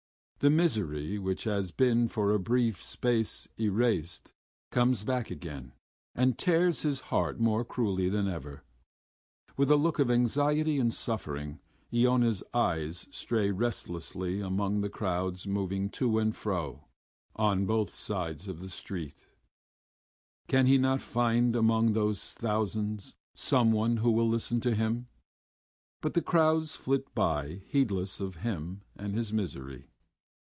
[0.41, 4.33] The misery which has been for a brief space eased
[4.71, 5.73] comes back again
[6.15, 8.63] and tears his heart more cruelly than ever.
[9.55, 11.59] With a look of anxiety and suffering
[11.93, 16.85] Iona's eyes stray restlessly among the crowds moving to and fro
[17.35, 19.27] on both sides of the street:
[20.47, 25.05] can he not find among those thousands someone who will listen to him?
[26.01, 29.85] But the crowds flit by heedless of him and his misery....